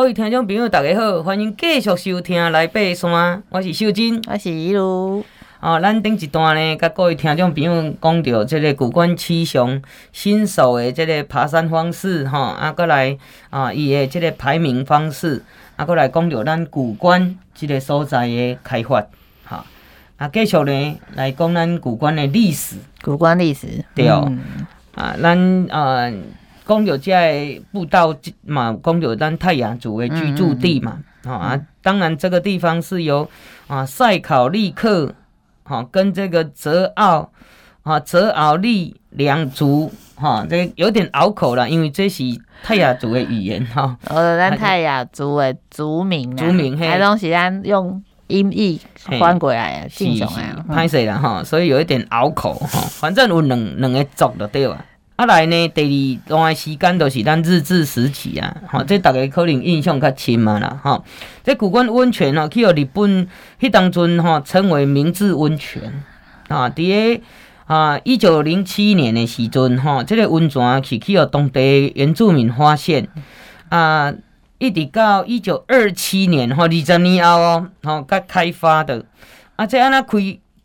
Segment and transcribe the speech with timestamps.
[0.00, 3.12] 各位听众朋友，大家好，欢迎继续收听《来爬山》，
[3.50, 5.22] 我是秀珍，我是一路。
[5.60, 13.18] 哦，咱顶一段呢，甲各位听众朋友讲到这个古关七雄新手的这个爬山方式，哈，啊，过来
[13.50, 15.44] 啊，伊的这个排名方式，
[15.76, 19.06] 啊，过来讲到咱古关这个所在的开发，
[19.44, 19.66] 哈，
[20.16, 26.10] 啊，继续呢来讲咱古关的历史，古关历史，对哦，嗯、啊，咱啊
[26.70, 28.14] 讲到这个步道
[28.46, 33.28] 嘛，讲有咱泰雅族的居住地嘛，嗯嗯啊，当然这个地方是由
[33.66, 35.12] 啊塞考利克。
[35.62, 37.30] 哈，跟这个泽奥，
[37.82, 42.24] 啊泽奥利两族，哈，这个有点拗口了，因为这是
[42.64, 43.96] 泰雅族的语言，哈。
[44.08, 48.80] 呃，咱泰雅族的族名，族名，嘿，还东西咱用音译
[49.20, 54.84] 翻过来，正常啊，歹势啦，哈，所以有一点拗口，哈，反正有两两个族就对了。
[55.20, 55.82] 啊来呢，第
[56.24, 61.04] 二段时间都是咱日治时期啊，吼，这大家可能印象较深嘛啦，吼。
[61.44, 63.28] 这古关温泉哦，去予日本
[63.60, 65.92] 迄当阵吼称为明治温泉
[66.48, 66.70] 啊。
[66.70, 67.22] 伫个
[67.66, 73.06] 啊一九零七年的时阵吼，这个温泉是去予当地原住民发现
[73.68, 74.14] 啊，
[74.56, 79.04] 一直到一九二七年吼二十年后哦，吼才开发的
[79.56, 80.18] 啊，这安那开。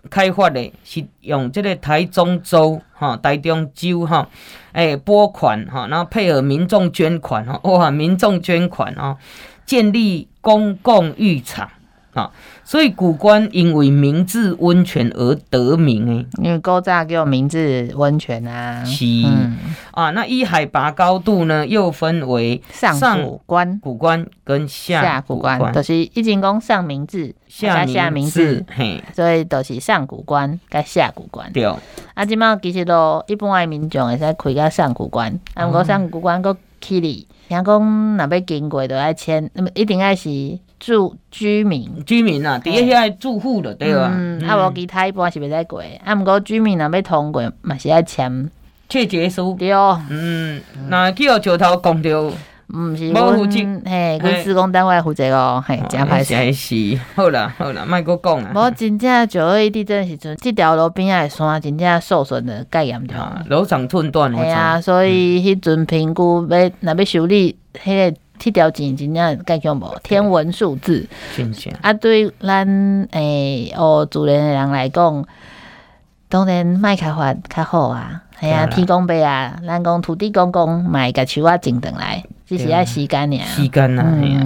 [0.09, 4.27] 开发的是用这个台中州哈、台中州哈，
[4.73, 9.17] 诶拨款哈，然后配合民众捐款哈，哇，民众捐款哦，
[9.65, 11.69] 建立公共浴场。
[12.15, 12.31] 啊，
[12.63, 18.85] 所以古关因为明治温泉而得名诶，因为古早叫明治温泉啊。
[18.85, 19.57] 是、嗯、
[19.91, 31.51] 啊，那依海拔高度呢，又分为上古关、古关跟下古关，古关就是一进宫上明治，下下明治，嘿，所以都是上古关跟下古关。
[31.51, 31.65] 对，
[32.13, 40.57] 啊，即马其实都一般的民众会使开个上古关，啊，不过上古关个起哩，听讲若要经过都要签，那么一定爱是。
[40.85, 44.11] 住居民，居民啊，底下遐住户的对吧？
[44.13, 48.51] 嗯，啊无其他一般是袂使过，啊，毋过居民若要通过，嘛是爱签
[48.87, 49.55] 切结书。
[49.57, 56.53] 对哦，嗯，那去到桥头讲着，毋是无负责嘿，阮施工单位负责哦，嘿，真歹势。
[56.53, 58.51] 是，好啦好啦，莫阁讲啊。
[58.53, 63.17] 无真正九二一地震时阵，即条路边仔的山真正受损的介严重，
[63.49, 64.31] 楼长寸断。
[64.31, 68.15] 系啊，所以迄阵评估要若要修理，迄个。
[68.39, 71.07] 去调钱真正介恐无天文数字，
[71.81, 75.25] 啊，对咱诶哦，自然诶人来讲，
[76.29, 84.05] 当然卖开发较好啊，系啊，天公伯啊，咱讲土地公公买个树啊，种等来，只是爱时间尔，时间啊，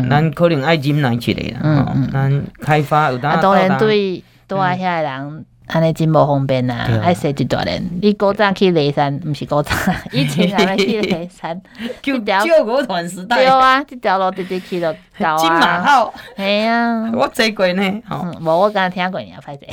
[0.09, 5.45] 咱可能爱忍耐一下啦，嗯，咱开发有当啊，当然对对啊，遐个人。
[5.69, 7.83] 安尼真无方便啊，爱踅一大人。
[8.01, 9.71] 你古早去雷山，毋是古早，
[10.11, 11.61] 以前还没去雷山，
[12.01, 13.37] 就救国团时代。
[13.37, 15.37] 对啊，即条路直直去就到啊。
[15.37, 18.01] 金马号，系啊，我坐过呢。
[18.39, 19.65] 无我刚听过，你要拍者。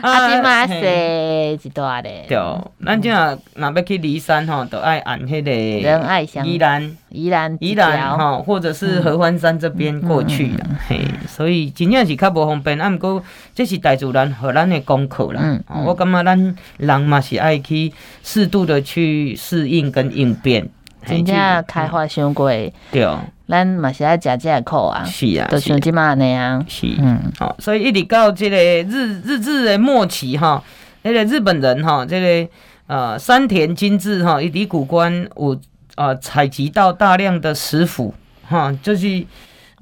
[0.00, 2.24] 啊，金马是一段咧。
[2.28, 2.38] 对，
[2.84, 10.64] 咱即下若要去骊山吼，都爱按迄个仁爱乡宜兰、宜兰、宜兰吼，或者是合欢山这边过去的。
[10.88, 12.80] 嘿，所以真正是较无方便。
[12.80, 13.22] 啊，毋过
[13.54, 17.92] 这是大自然和咱的功课啦，嗯，嗯，我感觉咱人嘛是爱去
[18.22, 20.68] 适度的去适应跟应变，
[21.06, 22.50] 真正开发伤过，
[22.90, 23.08] 对，
[23.48, 30.62] 咱嘛是爱食这个苦啊，是啊，就像即马那样，是，嗯，好，所以一直到这个日日治的末期哈，
[31.02, 32.50] 那个日本人哈，这个
[32.86, 35.58] 呃山田金治哈，一直古关有
[35.96, 38.14] 呃采集到大量的石斧
[38.48, 39.24] 哈，就是。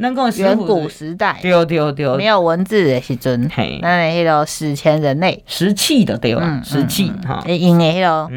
[0.01, 5.43] 那个远古时代，对对对，没有文字的时阵，嘿，那那个史前人类。
[5.45, 6.63] 石器的对吧？
[6.65, 8.31] 石器哈，用的迄个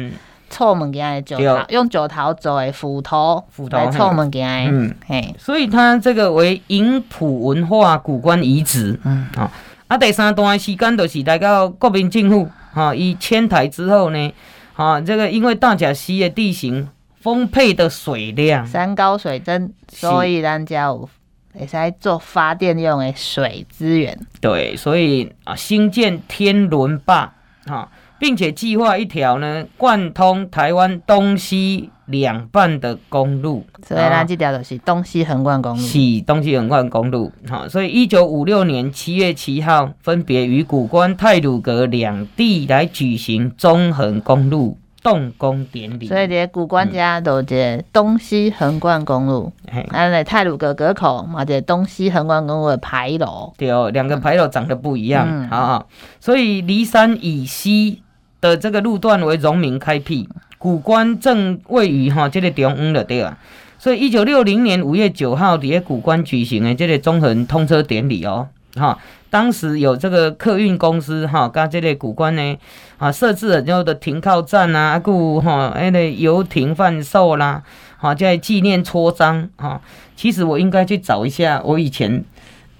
[0.92, 1.24] 件
[1.68, 4.94] 用酒桃做的斧头，斧头臭物件，嗯。
[5.06, 9.26] 嘿，所以它这个为营埔文化古关遗址，嗯。
[9.36, 9.50] 啊，
[9.88, 14.34] 啊第三段时间就是来到国民政府哈，伊迁台之后呢，
[14.74, 16.88] 哈，这个因为大甲溪的地形
[17.20, 21.08] 丰沛的水量，山高水深，所以咱家有。
[21.54, 27.30] 也是来做发电用的水资源，对，所以啊，兴建天伦坝
[27.66, 27.86] 啊，
[28.22, 37.32] 并且计划一条呢贯通台湾东西两半的公路，所以呢这条就是东西横贯公路，是东西横贯公路。
[37.48, 44.78] 好，所以一九五六年七月七号，分别于古关、泰鲁阁两地来举行中横公路。
[45.02, 49.52] 动工典礼，所以这古关家都这东西横贯公路，
[49.90, 55.88] 啊，那太鲁阁阁口嘛，这东西横贯公路的牌楼，对哦，两个牌楼长得不一样，嗯、好好，
[56.20, 58.04] 所以骊山以西
[58.42, 60.28] 的这个路段为荣民开辟，
[60.58, 63.38] 古关正位于哈这个中央的对啊。
[63.78, 68.98] 所以一九六零年五月九号在古关举行的这个中横通车典礼哦，哈，
[69.30, 72.56] 当时有这个客运公司哈，跟这个古关呢
[72.98, 77.62] 啊设置了很多的停靠站啊，故哈那个游艇贩售啦，
[77.96, 79.80] 好在纪念戳章哈。
[80.14, 82.24] 其实我应该去找一下我以前。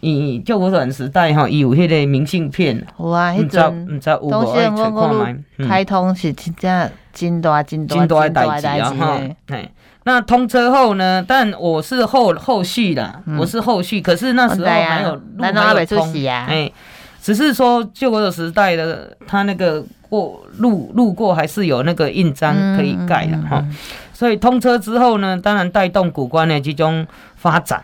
[0.02, 5.24] 以救国团时代哈，有迄个明信片，有啊，迄阵东线公路
[5.68, 9.20] 开通是真正真大真大真大代志啊哈。
[9.46, 9.70] 哎，
[10.02, 11.24] 那通车后呢？
[11.26, 16.12] 但我是后后续的，我是后续，可是那时候还有路没有通
[16.48, 16.68] 哎，
[17.20, 23.64] 只是说救国的时代的他那个过路路过还是有那个印章可以盖的哈。
[24.12, 27.06] 所以通车之后呢，当然带动古关的这种
[27.36, 27.80] 发展。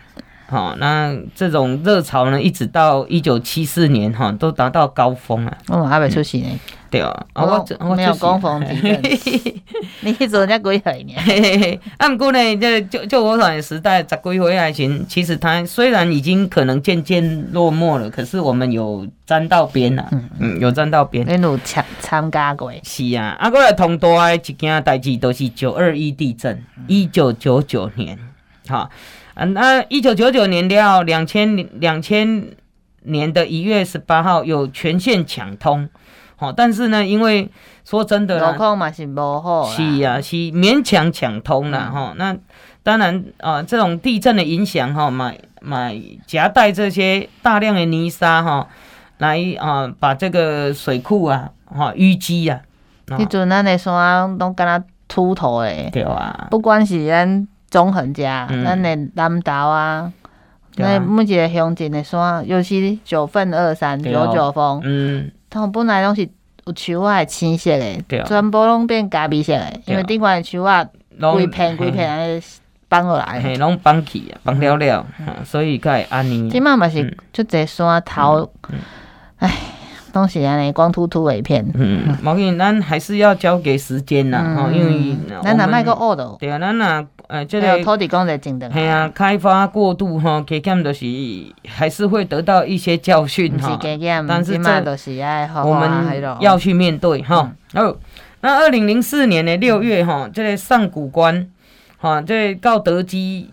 [0.51, 5.59] 好，那这种热潮呢，一直到一九七四年哈，都达到高峰了。
[5.67, 6.49] 哦，还没出席呢。
[6.91, 10.17] 对啊，我我没有供奉 你。
[10.27, 11.81] 做人家几岁呢？
[11.99, 15.05] 啊，不过呢，这救救火团的时代，十几回还行。
[15.07, 20.09] 其实他虽然已经可能渐渐落寞了，可是我们有沾到边了。
[20.13, 21.27] 嗯嗯，有沾到边。
[21.29, 22.73] 你有参参加过？
[22.83, 28.19] 是啊，啊，过来同大的一件代志，都是九二一地震，一九九九年，
[28.67, 28.89] 哈。
[29.41, 32.45] 嗯，那一九九九年到两千两千
[33.03, 35.89] 年的一月十八号有全线抢通，
[36.35, 37.49] 好，但是呢，因为
[37.85, 42.15] 说真的，路况嘛是不好，是啊，是勉强抢通了哈。
[42.17, 42.37] 那
[42.83, 45.97] 当然啊，这种地震的影响哈，买买
[46.27, 48.67] 夹带这些大量的泥沙哈，
[49.19, 52.61] 来啊把这个水库啊哈淤积啊。
[53.07, 57.47] 迄阵咱的山都敢若秃头诶，对啊，不管是咱。
[57.71, 60.13] 中横家，咱的南投啊，
[60.77, 66.23] 那每一个乡镇的山，尤其九份二山九九峰，嗯，它本来拢是
[66.65, 70.91] 有树仔青色的，全部拢变咖啡色的，因为顶块树仔
[71.33, 72.43] 规片规片安尼
[72.89, 75.07] 放落来，嘿，拢绑起啊，放了了，
[75.45, 76.49] 所以才会安尼。
[76.49, 78.51] 即马嘛是就这山头，
[79.39, 79.53] 唉。
[80.11, 91.07] 东西安尼光秃秃的一片，嗯，毛病咱还是要交给时间啦，吼，因为咱若卖个恶的，对啊，咱若呃，这个土地公在竞争，系啊，开发过度哈，加减都是
[91.67, 93.79] 还是会得到一些教训哈，
[94.27, 97.53] 但是这都是爱我们要去面对哈。
[97.75, 97.97] 哦，
[98.41, 101.49] 那二零零四年的六月哈，这个上古关
[101.99, 103.51] 哈，这个到德基。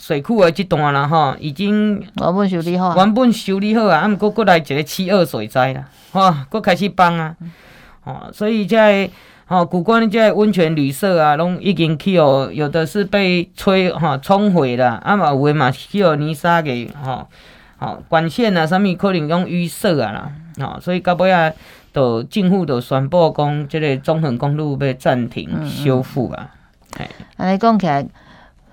[0.00, 7.34] 水库的这段啦，哈，已经原本修理好，原本修理好啊，啊，毋过过来一个七二水灾啦，哈，过开始崩啊，
[8.04, 9.10] 哦，所以在
[9.48, 17.26] 哦，古关这温泉旅社啊，拢已经去哦，有的是被吹哈冲毁了，啊嘛有的嘛去哦泥沙给哈，
[17.78, 21.50] 好管线啊，啥物可能用淤塞啊啦，哦，所以到尾啊，
[21.92, 26.54] 都政府都宣布讲，即个中横公路要暂停修复啊，
[26.98, 28.06] 哎，安尼讲起来。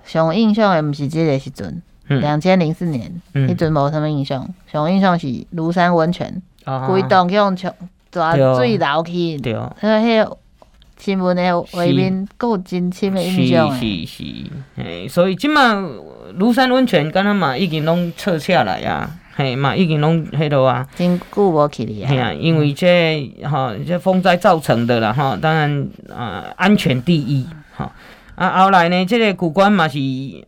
[0.04, 4.48] 上印象的毋是即个时阵，两千零四年，迄阵无什么印象。
[4.70, 6.40] 上印象是庐山温泉，
[6.86, 7.74] 规栋去用冲
[8.12, 9.74] 抓水流去，对哦。
[9.80, 10.38] 迄个
[10.98, 14.04] 新闻的画面够真深的印象诶。
[14.04, 14.24] 是是是，
[14.76, 15.74] 嘿，所以即马
[16.38, 20.86] 庐山温泉敢若嘛已经拢撤下来啊，嘿嘛已经拢迄落啊。
[20.96, 22.10] 真久无去哩啊。
[22.10, 27.46] 嘿啊，因为这哈这风灾造成的啦哈，当然啊安全第一
[27.76, 27.92] 哈。
[28.34, 29.98] 啊，后来呢，这个古关嘛是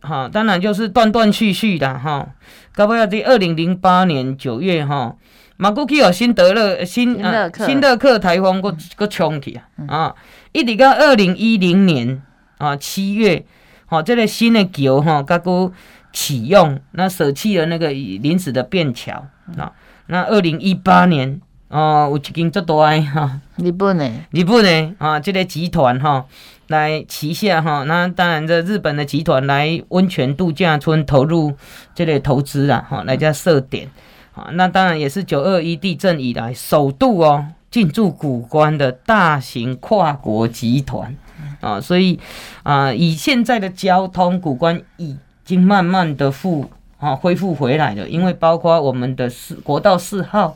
[0.01, 2.27] 哈，当然就是断断续续的哈。
[2.75, 5.15] 到尾仔二零零八年九月哈，
[5.57, 7.19] 嘛过去哦新德勒新
[7.65, 10.15] 新乐克台风过过冲去啊，啊，
[10.51, 12.21] 一直到二零一零年
[12.57, 13.45] 啊七月，
[13.85, 15.71] 哈，这个新的桥哈，刚过
[16.11, 19.27] 启用，那舍弃了那个临时的便桥
[19.57, 19.71] 啊。
[20.07, 26.25] 那二零一八年哦，有一间最大的哈，日本的日本的啊，这个集团哈。
[26.69, 31.51] 来旗下哈，那当然这日本的集团来温泉度假村投入
[31.95, 33.89] 这类投资啊，哈，来家设点，
[34.35, 41.15] 啊，那当然也是九二一地震以来首度哦进驻古关的大型跨国集团。
[41.61, 42.19] 啊，所以
[42.63, 50.55] 啊，以现在的交通，古关已经慢慢的复啊恢复回来了，因为包括我们的四国道四号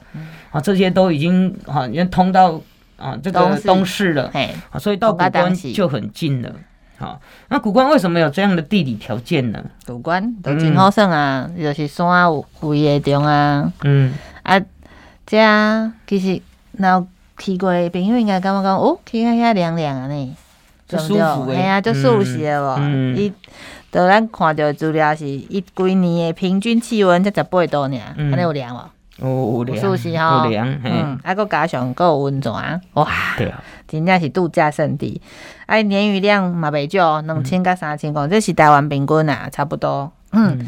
[0.51, 2.61] 啊，这些都已经啊已经通到。
[2.95, 4.13] 啊，这个东市。
[4.13, 4.31] 了，
[4.69, 6.55] 啊，所以到古关就很近了。
[6.97, 9.61] 好，那古关为什么有这样的地理条件呢？
[9.85, 13.73] 古关都真好耍啊，嗯、就是山有围的中啊。
[13.83, 14.57] 嗯，啊，
[15.25, 16.41] 这其实
[16.73, 17.05] 那
[17.37, 20.35] 去过的朋友应该感觉讲，哦，去遐遐凉凉啊呢，
[20.87, 22.79] 就舒服的，系啊，就舒适的无。
[23.15, 23.33] 伊，
[23.91, 28.79] 就咱看到资料是，一几年的平均气温才十八度尔，安尼有凉无？
[29.19, 30.47] 哦，是不是吼？
[30.83, 32.51] 嗯，还佫加上佫有温泉，
[32.93, 35.21] 哇，对啊，真正是度假胜地。
[35.67, 40.11] 哎，年雨量嘛袂少，两千到三千公，这是台湾平均啊，差不多。
[40.31, 40.67] 嗯，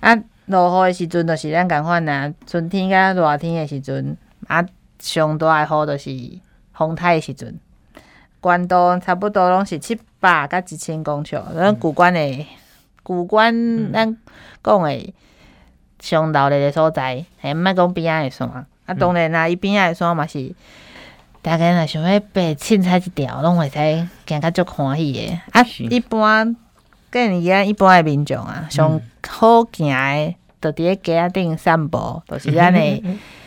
[0.00, 0.16] 啊，
[0.46, 4.16] 落雨的时阵就是咱共款啊，春天甲热天的时阵，
[4.46, 4.64] 啊，
[5.02, 6.38] 上大的雨就是
[6.72, 7.58] 风台的时阵，
[8.40, 11.36] 关东差不多拢是七百甲一千公尺。
[11.54, 12.46] 咱古关诶
[13.02, 14.16] 古关，咱
[14.62, 15.12] 讲诶
[15.98, 18.48] 上热闹的所在，嘿，毋爱讲边仔的山，
[18.86, 20.54] 啊，当然啦，伊边仔的山嘛是。
[21.42, 25.40] 大概若想要爬凊彩一条，拢会使行较足欢喜的。
[25.50, 26.56] 啊，一般
[27.10, 33.02] 跟你讲，一般的民众啊，上好行的，就伫咧街仔顶散步，就是咱的，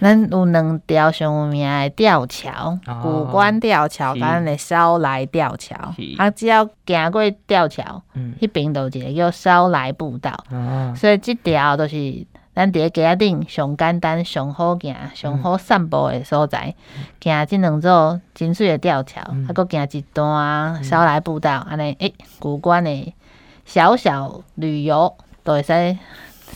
[0.00, 5.76] 咱有两条上有名的吊桥，古关吊桥，甲咱的烧来吊桥。
[6.18, 8.02] 啊，只要行过吊桥，
[8.40, 10.32] 迄边就一个叫烧来步道。
[10.94, 12.26] 所以这条都是。
[12.54, 16.74] 咱伫个街仔顶上简单、上好行、上好散步的所在，
[17.22, 23.14] 行即两座真水的吊桥，还佫行一段烧来步道，安尼诶，古关的
[23.64, 25.14] 小小旅游
[25.44, 25.96] 都会使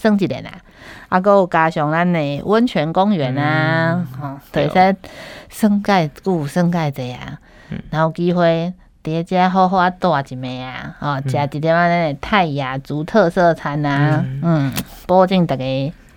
[0.02, 0.50] 算一个啦。
[1.08, 4.96] 啊，佫有加上咱的温泉公园啊，吼，都会使
[5.48, 7.38] 算介久、算介济啊。
[7.90, 8.72] 然后有机会
[9.04, 14.72] 伫个遮好好啊住一暝啊，吼，食一点仔咱的泰雅族特色餐啊，嗯。
[15.06, 15.64] 保证大家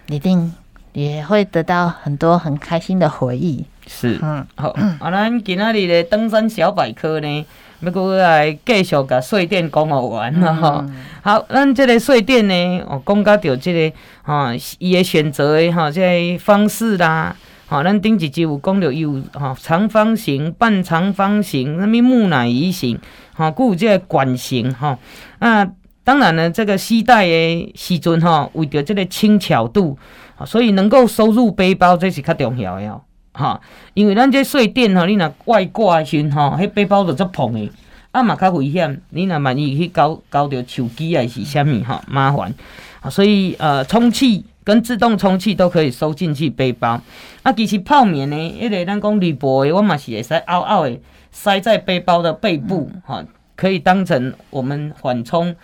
[0.08, 0.54] 一定
[0.94, 3.66] 也会得到很多很开心的回忆。
[3.88, 7.46] 是，嗯，好，啊，咱今仔日的登山小百科呢，
[7.86, 10.86] 要阁来继续甲睡垫讲好玩了哈。
[10.88, 16.02] 嗯、好，咱这个睡垫呢，哦，讲到着这个哈，伊的选择的哈，这
[16.34, 17.36] 个方式啦，
[17.68, 23.00] 哈，咱顶一集有讲到有哈长方形、半长方形、什么木乃伊型，
[23.34, 24.98] 哈，佫有这个管型哈，
[25.40, 25.68] 啊。
[26.06, 29.98] 当然呢，这个西带的时阵哈，为着这个轻巧度，
[30.46, 33.02] 所以能够收入背包，这是较重要的
[33.36, 33.60] 哈。
[33.94, 37.70] 因为咱这睡垫哈，你若外挂的时阵哈，迄背包就足碰的，
[38.12, 39.02] 啊嘛较危险。
[39.10, 42.54] 你若万一去搞搞着手机还是啥物哈，麻烦。
[43.02, 47.00] 啊所以呃，充气跟自动充气都可以收进去背包。
[47.44, 51.00] 啊，其实泡棉呢，迄个咱讲铝箔的，我嘛是会使凹凹的
[51.32, 53.24] 塞在背包的背部哈，
[53.56, 55.56] 可以当成我们缓冲。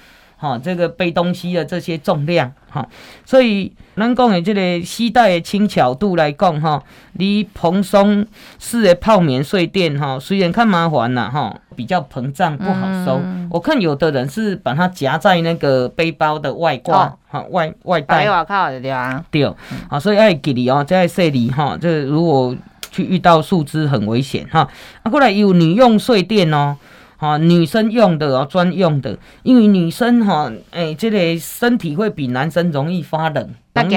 [0.41, 2.83] 哈，这个背东西的这些重量，哈，
[3.23, 6.81] 所以咱讲的这个膝带的轻巧度来讲，哈，
[7.13, 8.25] 你蓬松
[8.57, 13.21] 式的泡棉睡垫，哈，虽然看麻烦呐，哈，比较膨胀不好收。
[13.23, 18.27] 嗯、我看有的人是把它夹在那个背包的外挂，哈、哦，外外带。
[18.27, 19.23] 外靠的对啊。
[19.29, 19.45] 对，
[19.89, 22.55] 啊，所以爱给你哦，在这里哈，这如果
[22.89, 24.67] 去遇到树枝很危险哈。
[25.03, 26.75] 啊，过来有女用睡垫哦。
[27.21, 33.91] 哈，女生用的哦，专用的，因为女生哈，诶、欸，这个身体会比男生容易发冷，容易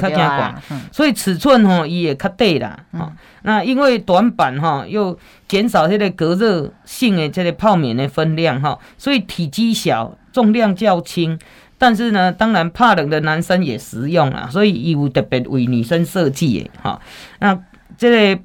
[0.00, 2.78] 较惊寒，所以尺寸哈也较短啦。
[2.92, 11.38] 哈、嗯，那因为短板哈，又减少这个隔热性的这个泡棉的分量哈，所以体积小，重量较轻，
[11.76, 16.98] 但是呢，当然怕冷的男生也实用啊，所以有特别为女生设计的哈。
[17.40, 17.60] 那
[17.98, 18.42] 这个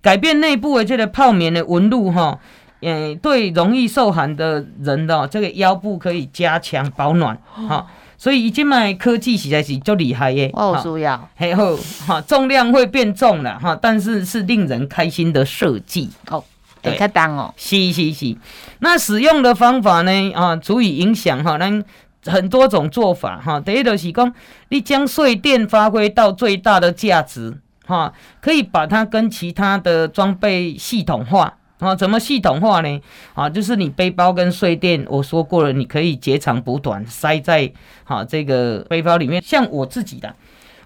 [0.00, 2.40] 改变内部的这个泡棉的纹路哈。
[2.84, 7.86] 诶，对容易受寒的人的这个腰部可以加强保暖，哈、哦，
[8.18, 11.76] 所以现在科技实在是就厉害耶，哦，需要，还有
[12.06, 16.44] 哈，重量会变重了哈，但是是令人开心的设计哦，
[16.82, 18.36] 对，太当哦，是是是，
[18.80, 21.82] 那使用的方法呢啊，足以影响哈，咱
[22.26, 24.30] 很多种做法哈，第一就是讲，
[24.68, 28.12] 你将睡垫发挥到最大的价值哈，
[28.42, 31.54] 可以把它跟其他的装备系统化。
[31.78, 33.00] 啊，怎么系统化呢？
[33.34, 37.70] 啊，就是你背包跟睡垫，我说过了，你可以截长补短，塞在
[38.04, 39.42] 啊这个背包里面。
[39.42, 40.34] 像我自己的，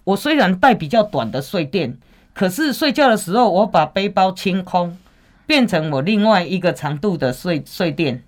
[0.04, 1.96] 我虽然带比较短的睡垫，
[2.32, 4.96] 可是睡觉的时候，我把背包清空，
[5.46, 8.24] 变成我另外一个长度的睡睡垫。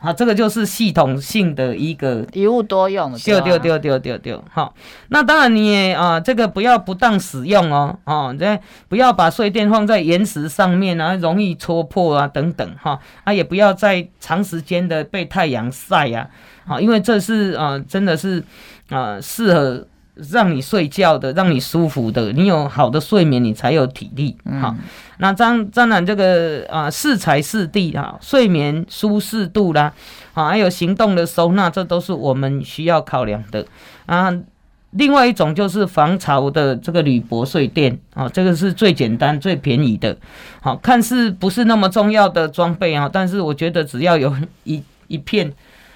[0.00, 4.44] 好，这个就是系统性的一个一物多用，丢丢丢丢丢丢。
[4.48, 4.72] 好，
[5.08, 16.30] 那当然你也啊，这个不要不当使用哦，哦，这不要把睡垫放在岩石上面啊，容易戳破啊等等哈，啊也不要在长时间的被太阳晒呀，
[16.64, 18.44] 好，因为这是啊真的是
[18.90, 19.86] 啊适合。
[20.30, 24.36] 让你睡觉的，让你舒服的，你有好的睡眠，你才有体力。
[24.60, 24.78] 好、嗯，
[25.18, 29.92] 那当当然这个啊，适材适地啊，睡眠舒适度啦，
[30.34, 33.64] 啊，还有行动的收纳，这都是我们需要考量的
[34.06, 34.34] 啊。
[34.92, 40.16] 另外一种就是防潮的这个铝箔睡垫啊，这个是最简单、最便宜的。
[40.60, 44.34] 好，看似不是那么重要的装备啊，但是我觉得只要有
[44.64, 45.52] 一一片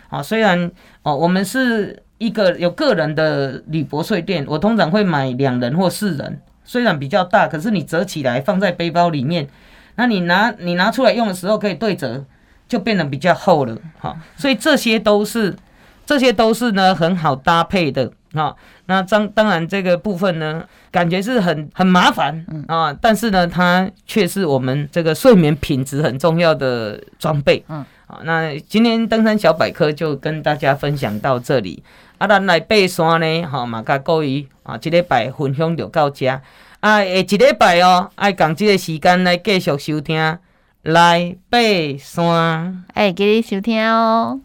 [0.09, 0.71] 啊，虽然
[1.03, 2.01] 哦，我们是。
[2.23, 9.49] 一个有个人的铝箔睡垫，我通常会买两人或四人，虽然比较大，可是你折起来放在背包里面，
[9.97, 12.25] 那你拿你拿出来用的时候可以对折，
[12.69, 15.55] 就变得比较厚了，好，所以这些都是
[16.07, 18.13] 这些都是呢很好搭配的。
[18.35, 18.55] 啊，
[18.87, 27.63] 那当当然这个部分呢，感觉是很很麻烦啊，但是呢，它却是我们这个睡眠品质很重要的装备。
[27.69, 31.83] 嗯，好，那今天登山小百科就跟大家分享到这里。
[32.23, 36.29] 啊，咱来爬山呢，吼，嘛甲各位啊，即礼拜分享就到遮。
[36.79, 40.39] 啊，下一礼拜哦，爱共即个时间来继续收听
[40.83, 41.59] 来爬
[41.99, 44.41] 山，哎，给你收听哦。